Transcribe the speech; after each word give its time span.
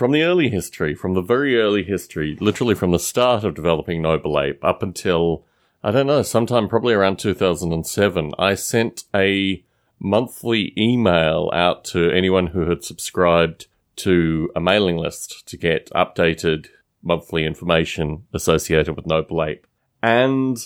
from 0.00 0.12
the 0.12 0.22
early 0.22 0.48
history, 0.48 0.94
from 0.94 1.12
the 1.12 1.20
very 1.20 1.60
early 1.60 1.82
history, 1.82 2.34
literally 2.40 2.74
from 2.74 2.90
the 2.90 2.98
start 2.98 3.44
of 3.44 3.54
developing 3.54 4.00
Noble 4.00 4.40
Ape 4.40 4.64
up 4.64 4.82
until, 4.82 5.44
I 5.82 5.90
don't 5.90 6.06
know, 6.06 6.22
sometime 6.22 6.70
probably 6.70 6.94
around 6.94 7.18
2007, 7.18 8.32
I 8.38 8.54
sent 8.54 9.04
a 9.14 9.62
monthly 9.98 10.72
email 10.78 11.50
out 11.52 11.84
to 11.84 12.10
anyone 12.10 12.46
who 12.46 12.70
had 12.70 12.82
subscribed 12.82 13.66
to 13.96 14.50
a 14.56 14.58
mailing 14.60 14.96
list 14.96 15.46
to 15.48 15.58
get 15.58 15.90
updated 15.90 16.68
monthly 17.02 17.44
information 17.44 18.24
associated 18.32 18.96
with 18.96 19.06
Noble 19.06 19.44
Ape. 19.44 19.66
And 20.02 20.56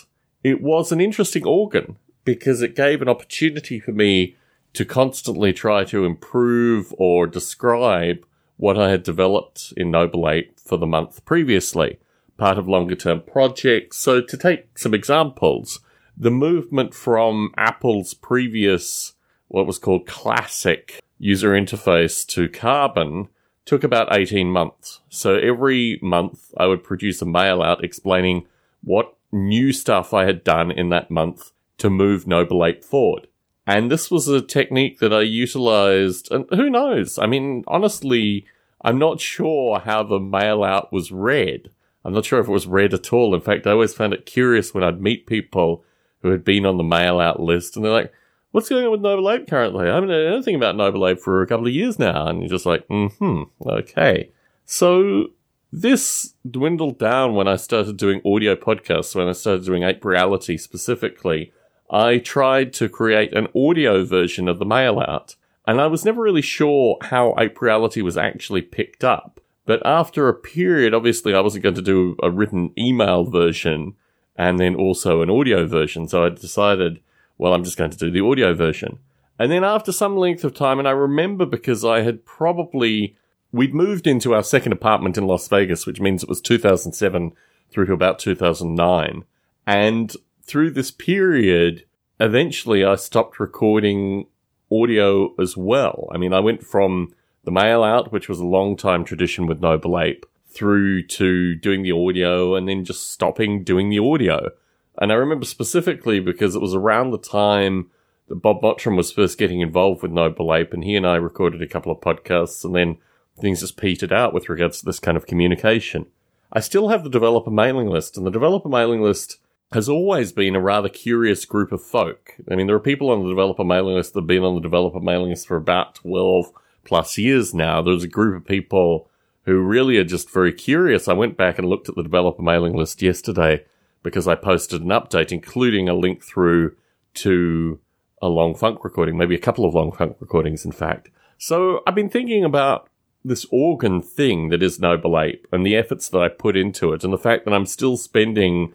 it 0.45 0.63
was 0.63 0.93
an 0.93 1.01
interesting 1.01 1.45
organ 1.45 1.97
because 2.25 2.63
it 2.63 2.77
gave 2.77 3.03
an 3.03 3.09
opportunity 3.09 3.81
for 3.81 3.91
me 3.91 4.37
to 4.75 4.85
constantly 4.85 5.53
try 5.53 5.83
to 5.87 6.05
improve 6.05 6.95
or 6.99 7.27
describe 7.27 8.25
what 8.57 8.79
I 8.79 8.91
had 8.91 9.03
developed 9.03 9.73
in 9.77 9.91
Noble 9.91 10.29
Ape 10.29 10.59
for 10.59 10.77
the 10.77 10.87
month 10.87 11.25
previously, 11.25 11.99
part 12.37 12.59
of 12.59 12.69
longer 12.69 12.95
term 12.95 13.21
projects. 13.21 13.99
So 13.99 14.21
to 14.21 14.37
take 14.37 14.79
some 14.79 14.95
examples, 14.95 15.81
the 16.17 16.31
movement 16.31 16.95
from 16.95 17.53
Apple's 17.57 18.15
previous, 18.15 19.15
what 19.49 19.67
was 19.67 19.79
called 19.79 20.07
classic 20.07 21.01
user 21.19 21.51
interface 21.51 22.27
to 22.29 22.49
Carbon 22.49 23.29
took 23.65 23.83
about 23.83 24.15
18 24.15 24.49
months. 24.49 25.01
So 25.09 25.37
every 25.37 25.99
month 26.03 26.53
I 26.57 26.67
would 26.67 26.85
produce 26.85 27.23
a 27.23 27.27
mail 27.27 27.63
out 27.63 27.83
explaining 27.83 28.47
what 28.83 29.17
new 29.33 29.73
stuff 29.73 30.13
I 30.13 30.27
had 30.27 30.45
done 30.45 30.71
in 30.71 30.91
that 30.91 31.11
month 31.11 31.51
to 31.79 31.91
move 31.91 32.27
Noble 32.27 32.65
Ape 32.65 32.85
forward. 32.85 33.27
And 33.67 33.91
this 33.91 34.11
was 34.11 34.29
a 34.29 34.43
technique 34.43 34.99
that 34.99 35.13
I 35.13 35.23
utilized, 35.23 36.31
and 36.31 36.45
who 36.51 36.69
knows? 36.69 37.19
I 37.19 37.27
mean, 37.27 37.65
honestly, 37.67 38.47
I'm 38.83 38.99
not 38.99 39.21
sure 39.21 39.79
how 39.81 40.03
the 40.03 40.21
mail 40.21 40.63
out 40.63 40.93
was 40.93 41.11
read. 41.11 41.71
I'm 42.05 42.13
not 42.13 42.27
sure 42.27 42.41
if 42.41 42.49
it 42.49 42.53
was 42.53 42.67
read 42.67 42.93
at 42.93 43.13
all. 43.13 43.35
In 43.35 43.41
fact, 43.41 43.67
I 43.67 43.71
always 43.71 43.95
found 43.95 44.13
it 44.13 44.27
curious 44.27 44.75
when 44.75 44.85
I'd 44.85 45.01
meet 45.01 45.27
people 45.27 45.83
who 46.21 46.31
had 46.31 46.45
been 46.45 46.67
on 46.67 46.77
the 46.77 46.85
mail 46.85 47.19
out 47.19 47.41
list 47.41 47.77
and 47.77 47.85
they're 47.85 47.93
like, 47.93 48.13
what's 48.51 48.69
going 48.69 48.85
on 48.85 48.93
with 48.93 49.01
Noble 49.01 49.31
Ape 49.31 49.49
currently? 49.49 49.89
I 49.89 49.95
haven't 49.95 50.11
heard 50.11 50.33
anything 50.33 50.55
about 50.55 50.77
Noble 50.77 51.07
Ape 51.09 51.19
for 51.19 51.43
a 51.43 51.47
couple 51.47 51.67
of 51.67 51.73
years 51.73 51.99
now. 51.99 52.27
And 52.27 52.41
you're 52.41 52.51
just 52.51 52.67
like, 52.67 52.87
Mm 52.89 53.13
hmm, 53.15 53.69
okay. 53.69 54.31
So 54.67 55.29
this 55.73 56.35
dwindled 56.49 56.99
down 56.99 57.35
when 57.35 57.49
I 57.49 57.57
started 57.57 57.97
doing 57.97 58.21
audio 58.25 58.55
podcasts, 58.55 59.15
when 59.15 59.29
I 59.29 59.33
started 59.33 59.65
doing 59.65 59.83
Ape 59.83 60.05
Reality 60.05 60.57
specifically. 60.57 61.53
I 61.95 62.19
tried 62.19 62.73
to 62.75 62.89
create 62.89 63.33
an 63.35 63.47
audio 63.55 64.05
version 64.05 64.49
of 64.49 64.59
the 64.59 64.65
mail 64.65 64.99
out, 64.99 65.37
and 65.65 65.81
I 65.81 65.87
was 65.87 66.05
never 66.05 66.21
really 66.21 66.43
sure 66.43 66.99
how 67.03 67.37
Ape 67.39 67.61
Reality 67.61 68.03
was 68.03 68.19
actually 68.19 68.63
picked 68.63 69.05
up. 69.05 69.41
But 69.65 69.81
after 69.87 70.29
a 70.29 70.35
period, 70.35 70.93
obviously 70.93 71.35
I 71.35 71.41
wasn't 71.41 71.63
going 71.63 71.77
to 71.77 71.83
do 71.83 72.17
a 72.21 72.33
written 72.33 72.73
email 72.77 73.23
version 73.25 73.95
and 74.35 74.59
then 74.59 74.75
also 74.75 75.23
an 75.23 75.31
audio 75.31 75.69
version, 75.69 76.09
so 76.09 76.25
I 76.25 76.31
decided 76.31 76.99
well, 77.39 77.55
I'm 77.55 77.65
just 77.65 77.77
going 77.77 77.91
to 77.91 77.97
do 77.97 78.11
the 78.11 78.25
audio 78.25 78.55
version. 78.55 78.99
And 79.39 79.51
then 79.51 79.63
after 79.63 79.93
some 79.93 80.17
length 80.17 80.43
of 80.43 80.55
time, 80.55 80.79
and 80.79 80.87
I 80.87 80.93
remember 80.93 81.47
because 81.47 81.85
I 81.85 82.03
had 82.03 82.25
probably, 82.25 83.17
we'd 83.53 83.75
moved 83.75 84.07
into 84.07 84.35
our 84.35 84.43
second 84.43 84.73
apartment 84.73 85.17
in 85.17 85.27
Las 85.27 85.49
Vegas, 85.49 85.87
which 85.87 86.01
means 86.01 86.23
it 86.23 86.29
was 86.29 86.41
2007 86.41 87.33
through 87.71 87.87
to 87.87 87.93
about 87.93 88.19
2009. 88.19 89.25
And 89.67 90.17
through 90.47 90.71
this 90.71 90.91
period, 90.91 91.85
eventually 92.21 92.85
I 92.85 92.97
stopped 92.97 93.41
recording 93.41 94.27
audio 94.71 95.35
as 95.41 95.57
well. 95.57 96.09
I 96.13 96.19
mean, 96.19 96.33
I 96.33 96.41
went 96.41 96.63
from 96.63 97.15
the 97.45 97.51
mail 97.51 97.83
out, 97.83 98.13
which 98.13 98.29
was 98.29 98.41
a 98.41 98.47
long 98.47 98.77
time 98.77 99.05
tradition 99.05 99.47
with 99.47 99.61
Noble 99.61 99.99
Ape, 99.99 100.27
through 100.49 101.07
to 101.07 101.55
doing 101.57 101.83
the 101.83 101.93
audio 101.93 102.55
and 102.55 102.69
then 102.69 102.85
just 102.85 103.11
stopping 103.11 103.65
doing 103.65 103.91
the 103.91 103.99
audio. 103.99 104.51
And 104.99 105.11
I 105.11 105.17
remember 105.17 105.45
specifically 105.45 106.21
because 106.21 106.55
it 106.55 106.63
was 106.63 106.75
around 106.75 107.11
the 107.11 107.19
time 107.19 107.91
that 108.29 108.37
Bob 108.37 108.63
Mottram 108.63 108.97
was 108.97 109.13
first 109.13 109.39
getting 109.39 109.61
involved 109.61 110.03
with 110.03 110.13
Noble 110.13 110.55
Ape, 110.55 110.73
and 110.73 110.85
he 110.85 110.97
and 110.97 111.07
I 111.07 111.17
recorded 111.17 111.61
a 111.61 111.67
couple 111.67 111.93
of 111.93 112.01
podcasts, 112.01 112.65
and 112.65 112.75
then 112.75 112.99
things 113.41 113.61
just 113.61 113.77
petered 113.77 114.13
out 114.13 114.33
with 114.33 114.49
regards 114.49 114.79
to 114.81 114.87
this 114.87 115.01
kind 115.01 115.17
of 115.17 115.27
communication. 115.27 116.07
I 116.53 116.61
still 116.61 116.89
have 116.89 117.03
the 117.03 117.11
developer 117.11 117.51
mailing 117.51 117.89
list, 117.89 118.17
and 118.17 118.25
the 118.25 118.31
developer 118.31 118.69
mailing 118.69 119.03
list 119.03 119.39
has 119.73 119.89
always 119.89 120.33
been 120.33 120.55
a 120.55 120.61
rather 120.61 120.89
curious 120.89 121.45
group 121.45 121.73
of 121.73 121.83
folk. 121.83 122.37
I 122.51 122.55
mean, 122.55 122.67
there 122.67 122.77
are 122.77 122.81
people 122.81 123.11
on 123.11 123.23
the 123.23 123.29
developer 123.29 123.65
mailing 123.65 123.97
list 123.97 124.15
that 124.15 124.21
have 124.21 124.29
been 124.29 124.45
on 124.45 124.55
the 124.55 124.61
developer 124.61 125.01
mailing 125.01 125.31
list 125.31 125.49
for 125.49 125.57
about 125.57 125.97
12 125.97 126.53
plus 126.85 127.19
years 127.19 127.55
now. 127.55 127.83
There's 127.83 128.05
a 128.05 128.09
group 128.09 128.37
of 128.37 128.47
people 128.47 129.11
who 129.45 129.61
really 129.61 129.97
are 129.99 130.05
just 130.05 130.31
very 130.31 130.53
curious. 130.53 131.09
I 131.09 131.13
went 131.13 131.37
back 131.37 131.59
and 131.59 131.69
looked 131.69 131.89
at 131.89 131.97
the 131.97 132.03
developer 132.03 132.43
mailing 132.43 132.75
list 132.75 133.03
yesterday 133.03 133.65
because 134.03 134.29
I 134.29 134.35
posted 134.35 134.83
an 134.83 134.89
update, 134.89 135.33
including 135.33 135.89
a 135.89 135.95
link 135.95 136.23
through 136.23 136.77
to 137.15 137.81
a 138.23 138.29
long 138.29 138.55
funk 138.55 138.85
recording, 138.85 139.17
maybe 139.17 139.35
a 139.35 139.41
couple 139.41 139.65
of 139.65 139.75
long 139.75 139.93
funk 139.93 140.17
recordings, 140.21 140.65
in 140.65 140.73
fact. 140.73 141.11
So 141.37 141.83
I've 141.87 141.95
been 141.95 142.11
thinking 142.11 142.45
about 142.45 142.89
this 143.25 143.47
organ 143.51 144.03
thing 144.03 144.51
that 144.51 144.63
is 144.63 144.79
Noble 144.79 145.19
Ape 145.19 145.47
and 145.51 145.65
the 145.65 145.77
efforts 145.77 146.09
that 146.11 146.21
I 146.21 146.29
put 146.29 146.57
into 146.57 146.93
it, 146.93 147.05
and 147.05 147.13
the 147.13 147.19
fact 147.19 147.45
that 147.45 147.55
I'm 147.55 147.67
still 147.67 147.97
spending 147.97 148.75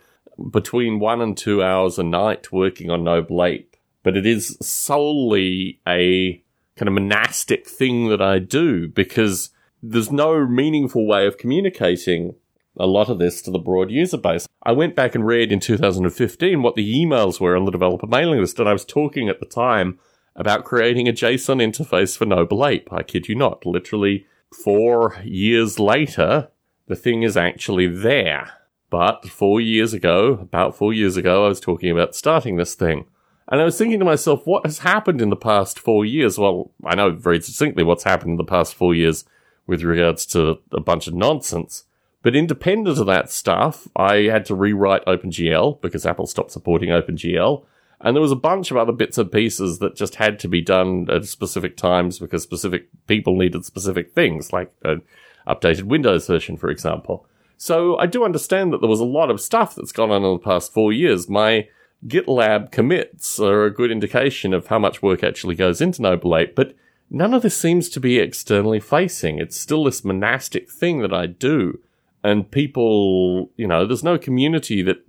between 0.52 1.00
one 1.00 1.22
and 1.22 1.38
two 1.38 1.64
hours 1.64 2.00
a 2.00 2.04
night 2.04 2.52
working 2.52 2.90
on 2.90 3.04
Noble 3.04 3.44
Ape, 3.44 3.76
but 4.04 4.16
it 4.16 4.26
is 4.26 4.58
solely 4.62 5.80
a 5.88 6.44
kind 6.76 6.88
of 6.88 6.94
monastic 6.94 7.68
thing 7.68 8.10
that 8.10 8.22
I 8.22 8.40
do 8.40 8.88
because 8.88 9.50
there's 9.84 10.12
no 10.12 10.46
meaningful 10.46 11.06
way 11.06 11.28
of 11.28 11.38
communicating 11.38 12.36
a 12.78 12.88
lot 12.88 13.10
of 13.10 13.20
this 13.20 13.42
to 13.42 13.52
the 13.52 13.60
broad 13.60 13.92
user 13.92 14.18
base. 14.18 14.48
I 14.64 14.72
went 14.72 14.96
back 14.96 15.16
and 15.16 15.26
read 15.26 15.52
in 15.52 15.60
2015 15.60 16.62
what 16.62 16.76
the 16.76 17.06
emails 17.06 17.40
were 17.40 17.56
on 17.56 17.66
the 17.66 17.72
developer 17.72 18.08
mailing 18.08 18.40
list, 18.40 18.60
and 18.60 18.70
I 18.70 18.74
was 18.74 18.86
talking 18.86 19.28
at 19.28 19.40
the 19.40 19.46
time 19.46 20.00
about 20.36 20.64
creating 20.64 21.08
a 21.08 21.14
JSON 21.14 21.62
interface 21.62 22.18
for 22.18 22.26
Noble 22.26 22.66
Ape. 22.66 22.92
I 22.94 23.04
kid 23.04 23.28
you 23.28 23.36
not. 23.36 23.66
Literally 23.66 24.26
four 24.54 25.18
years 25.24 25.80
later, 25.80 26.50
the 26.88 26.96
thing 26.96 27.24
is 27.24 27.36
actually 27.36 27.88
there. 27.88 28.52
But 28.90 29.30
four 29.30 29.62
years 29.62 29.94
ago, 29.94 30.34
about 30.34 30.76
four 30.76 30.94
years 30.94 31.18
ago, 31.18 31.46
I 31.46 31.50
was 31.50 31.60
talking 31.60 31.92
about 31.92 32.16
starting 32.16 32.56
this 32.56 32.76
thing. 32.76 33.06
And 33.52 33.60
I 33.60 33.64
was 33.64 33.78
thinking 33.78 34.00
to 34.00 34.06
myself, 34.06 34.46
what 34.46 34.66
has 34.66 34.80
happened 34.80 35.22
in 35.22 35.30
the 35.30 35.36
past 35.36 35.80
four 35.80 36.06
years? 36.06 36.38
Well, 36.38 36.72
I 36.86 36.96
know 36.96 37.12
very 37.12 37.42
succinctly 37.42 37.84
what's 37.84 38.04
happened 38.04 38.32
in 38.32 38.38
the 38.38 38.44
past 38.44 38.76
four 38.76 38.94
years 38.94 39.26
with 39.66 39.84
regards 39.84 40.26
to 40.28 40.60
a 40.72 40.80
bunch 40.80 41.08
of 41.08 41.14
nonsense. 41.14 41.86
But 42.22 42.36
independent 42.36 43.00
of 43.00 43.06
that 43.08 43.32
stuff, 43.32 43.88
I 43.96 44.24
had 44.24 44.46
to 44.46 44.56
rewrite 44.56 45.06
OpenGL 45.06 45.82
because 45.82 46.06
Apple 46.06 46.28
stopped 46.28 46.52
supporting 46.52 46.90
OpenGL. 46.90 47.64
And 48.02 48.16
there 48.16 48.22
was 48.22 48.32
a 48.32 48.36
bunch 48.36 48.72
of 48.72 48.78
other 48.78 48.92
bits 48.92 49.18
and 49.18 49.32
pieces 49.32 49.80
that 49.80 49.96
just 49.96 50.16
had 50.16 50.40
to 50.40 50.48
be 50.48 50.62
done 50.62 51.08
at 51.10 51.26
specific 51.26 51.76
times 51.76 52.20
because 52.20 52.44
specific 52.44 52.88
people 53.08 53.36
needed 53.36 53.66
specific 53.66 54.14
things, 54.14 54.54
like 54.54 54.72
an 54.84 55.02
updated 55.48 55.84
Windows 55.84 56.28
version, 56.28 56.56
for 56.56 56.70
example. 56.70 57.26
So 57.62 57.98
I 57.98 58.06
do 58.06 58.24
understand 58.24 58.72
that 58.72 58.80
there 58.80 58.90
was 58.90 59.02
a 59.02 59.06
lot 59.06 59.30
of 59.30 59.42
stuff 59.42 59.76
that's 59.76 59.92
gone 59.92 60.12
on 60.12 60.24
in 60.24 60.32
the 60.32 60.40
past 60.40 60.72
four 60.74 60.94
years. 60.94 61.28
My 61.28 61.68
GitLab 62.08 62.72
commits 62.72 63.38
are 63.38 63.66
a 63.66 63.74
good 63.74 63.92
indication 63.92 64.54
of 64.54 64.68
how 64.68 64.80
much 64.80 65.02
work 65.02 65.24
actually 65.24 65.56
goes 65.56 65.82
into 65.82 66.02
Noble 66.02 66.38
Ape, 66.38 66.56
but 66.56 66.74
none 67.10 67.34
of 67.34 67.42
this 67.42 67.58
seems 67.58 67.90
to 67.90 68.00
be 68.00 68.18
externally 68.18 68.80
facing. 68.80 69.40
It's 69.40 69.60
still 69.60 69.84
this 69.84 70.06
monastic 70.06 70.72
thing 70.72 71.02
that 71.02 71.14
I 71.14 71.26
do 71.26 71.80
and 72.24 72.50
people, 72.50 73.50
you 73.58 73.68
know, 73.68 73.86
there's 73.86 74.06
no 74.06 74.18
community 74.18 74.82
that 74.84 75.04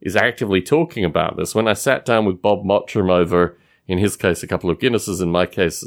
is 0.00 0.16
actively 0.16 0.62
talking 0.62 1.04
about 1.04 1.36
this. 1.36 1.54
When 1.54 1.68
I 1.68 1.74
sat 1.74 2.06
down 2.06 2.24
with 2.24 2.40
Bob 2.40 2.64
Mottram 2.64 3.10
over, 3.10 3.58
in 3.86 3.98
his 3.98 4.16
case, 4.16 4.42
a 4.42 4.46
couple 4.46 4.70
of 4.70 4.78
Guinnesses, 4.78 5.20
in 5.20 5.30
my 5.30 5.44
case, 5.44 5.84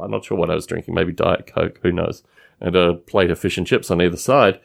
I'm 0.00 0.10
not 0.10 0.24
sure 0.24 0.36
what 0.36 0.50
I 0.50 0.54
was 0.56 0.66
drinking, 0.66 0.94
maybe 0.94 1.12
Diet 1.12 1.46
Coke, 1.46 1.78
who 1.82 1.92
knows, 1.92 2.24
and 2.60 2.74
a 2.74 2.94
plate 2.94 3.30
of 3.30 3.38
fish 3.38 3.56
and 3.56 3.66
chips 3.66 3.90
on 3.90 4.02
either 4.02 4.16
side. 4.16 4.58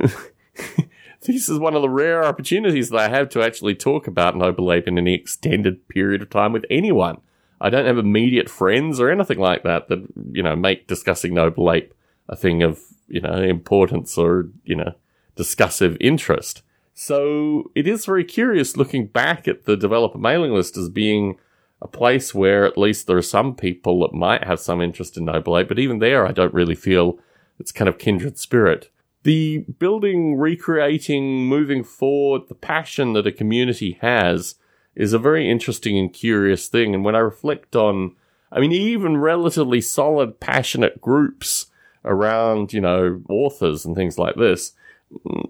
this 1.22 1.48
is 1.48 1.58
one 1.58 1.74
of 1.74 1.82
the 1.82 1.88
rare 1.88 2.24
opportunities 2.24 2.90
that 2.90 2.98
I 2.98 3.08
have 3.08 3.28
to 3.30 3.42
actually 3.42 3.74
talk 3.74 4.06
about 4.06 4.36
Noble 4.36 4.72
Ape 4.72 4.88
in 4.88 4.98
any 4.98 5.14
extended 5.14 5.88
period 5.88 6.22
of 6.22 6.30
time 6.30 6.52
with 6.52 6.64
anyone. 6.70 7.18
I 7.60 7.70
don't 7.70 7.86
have 7.86 7.98
immediate 7.98 8.50
friends 8.50 9.00
or 9.00 9.10
anything 9.10 9.38
like 9.38 9.62
that 9.62 9.88
that, 9.88 10.06
you 10.32 10.42
know, 10.42 10.54
make 10.54 10.86
discussing 10.86 11.34
Noble 11.34 11.72
Ape 11.72 11.94
a 12.28 12.36
thing 12.36 12.62
of 12.62 12.80
you 13.08 13.20
know, 13.20 13.40
importance 13.42 14.18
or, 14.18 14.48
you 14.64 14.76
know, 14.76 14.94
discussive 15.36 15.96
interest. 16.00 16.62
So 16.94 17.70
it 17.74 17.86
is 17.86 18.06
very 18.06 18.24
curious 18.24 18.76
looking 18.76 19.06
back 19.06 19.46
at 19.46 19.64
the 19.64 19.76
developer 19.76 20.18
mailing 20.18 20.52
list 20.52 20.76
as 20.76 20.88
being 20.88 21.38
a 21.82 21.88
place 21.88 22.34
where 22.34 22.64
at 22.64 22.78
least 22.78 23.06
there 23.06 23.18
are 23.18 23.22
some 23.22 23.54
people 23.54 24.00
that 24.00 24.14
might 24.14 24.44
have 24.44 24.60
some 24.60 24.80
interest 24.80 25.16
in 25.16 25.26
Noble 25.26 25.58
Ape, 25.58 25.68
but 25.68 25.78
even 25.78 25.98
there, 25.98 26.26
I 26.26 26.32
don't 26.32 26.54
really 26.54 26.74
feel 26.74 27.18
it's 27.58 27.72
kind 27.72 27.88
of 27.88 27.98
kindred 27.98 28.38
spirit. 28.38 28.90
The 29.26 29.64
building, 29.80 30.36
recreating, 30.36 31.46
moving 31.48 31.82
forward, 31.82 32.42
the 32.46 32.54
passion 32.54 33.12
that 33.14 33.26
a 33.26 33.32
community 33.32 33.98
has 34.00 34.54
is 34.94 35.12
a 35.12 35.18
very 35.18 35.50
interesting 35.50 35.98
and 35.98 36.12
curious 36.12 36.68
thing. 36.68 36.94
And 36.94 37.04
when 37.04 37.16
I 37.16 37.18
reflect 37.18 37.74
on, 37.74 38.14
I 38.52 38.60
mean, 38.60 38.70
even 38.70 39.16
relatively 39.16 39.80
solid, 39.80 40.38
passionate 40.38 41.00
groups 41.00 41.66
around, 42.04 42.72
you 42.72 42.80
know, 42.80 43.20
authors 43.28 43.84
and 43.84 43.96
things 43.96 44.16
like 44.16 44.36
this, 44.36 44.74